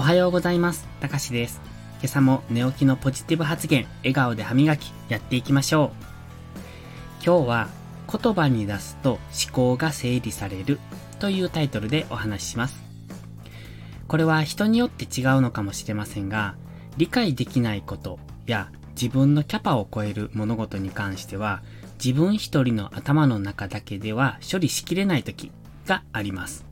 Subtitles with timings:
[0.00, 0.88] おはようございます。
[1.00, 1.60] たかしです。
[2.00, 6.58] 今朝も寝起きのポジティブ発言、笑顔で歯磨き、やっていきましょう。
[7.22, 7.68] 今日は、
[8.10, 10.80] 言葉に出すと思考が整理される
[11.18, 12.82] というタイトルでお話しします。
[14.08, 16.54] これは人によって違うのかもしれませんが、
[16.96, 21.60] 理解できないことや自分のキャパを超える物事に関しては、
[22.02, 25.52] 自分一人の頭の中だけでは処理しきれない時
[25.84, 26.64] があります。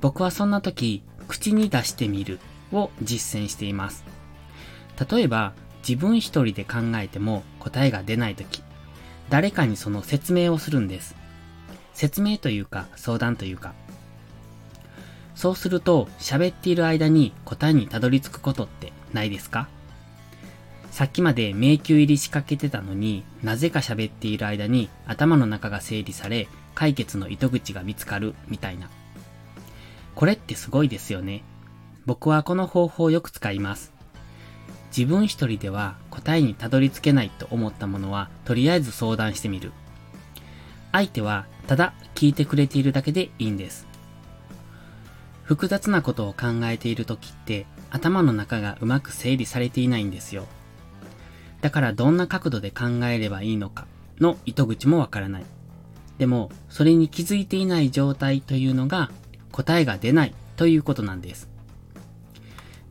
[0.00, 2.40] 僕はそんな時、口に出してみる
[2.72, 4.04] を実践しています。
[5.10, 5.54] 例えば、
[5.86, 8.62] 自分一人で考えても答えが出ない時、
[9.30, 11.16] 誰かにその説明をするんです。
[11.94, 13.72] 説明というか相談というか。
[15.34, 19.68] そうすると喋っている間に答えにたどり着くことってないですか？
[20.90, 28.90] さっきまで迷宮入りしかけてたのになぜか喋っている間に頭の中が整理され解決の糸口が見つかるみたいな。
[30.14, 31.42] これってすごいですよね。
[32.04, 33.92] 僕はこの方法をよく使います。
[34.96, 39.72] 自分一人では答えにたどり着けないと思ったものはとりあえず相談してみる。
[40.92, 43.86] 相手はただ聞いてくれているだけでいいんです。
[45.44, 50.46] 複雑なことを考えている時って頭の中がうまく整理されていないんですよ。
[51.62, 53.86] だからどんな角度で考えればいいのか
[54.20, 55.44] の糸口もわからない。
[56.18, 59.10] でも、それに気づいていない状態というのが
[59.52, 61.48] 答えが出ないということなんです。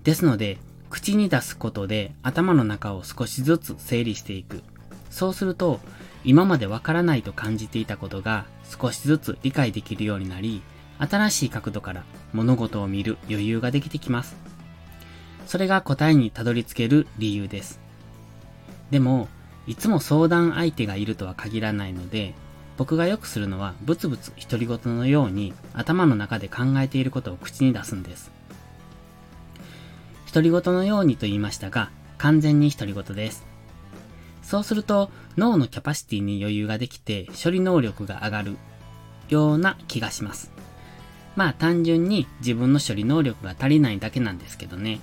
[0.04, 0.58] ですので、
[0.90, 4.64] 口に出すことで頭の中を少しずつ整理していく。
[5.10, 5.80] そうすると、
[6.24, 8.46] 今までわからないと感じていたことが
[8.80, 10.62] 少しずつ理解できるようになり、
[11.00, 14.36] 新しい角度から物事を見る余裕ができてきます。
[15.48, 17.80] それが答えにたどり着ける理由です。
[18.92, 19.28] でも、
[19.68, 22.36] いつも相談相手がいるとは限らないので、
[22.82, 28.32] 僕がよくするのはブツブツ独り言のように頭の中で考えていることを口に出すんです。
[30.34, 33.46] 独り言のようにと言いましたが、完全に独り言です。
[34.42, 38.58] そうすると脳のキャパシティに余裕ができて処理能力が上がる
[39.30, 40.52] ような気がします。
[41.36, 45.02] まあ単純に自分の処理能力が足りないだけなんですけどね。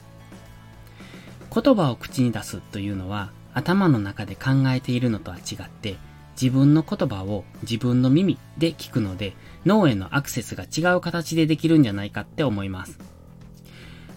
[1.54, 5.96] 言葉を口に出すというのは頭の中で考えているのとは違って
[6.40, 9.34] 自分の言葉を自分の耳で聞くので
[9.66, 12.98] 脳へのアクセスが違う形でできるんじゃないかって思います。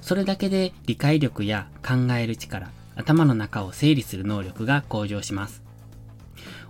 [0.02, 5.64] それだけで理解力や考える力、頭の中を整理する能力が向上します。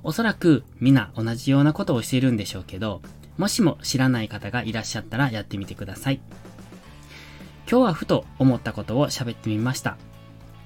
[0.04, 3.02] おそらく皆同じようなことをしているんでしょうけど、
[3.38, 6.22] もしも知らない方がいらっしゃったらやってみてください。
[7.70, 9.98] 今日はふと思ったことを喋ってみました。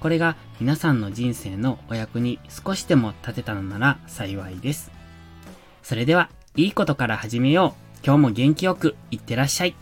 [0.06, 4.92] これが皆さんの人生のお役に少しでも立てたのなら幸いです。
[5.82, 7.74] それでは、いいことから始めよ
[8.04, 8.06] う。
[8.06, 9.74] 今日も元気よくいってらっしゃい。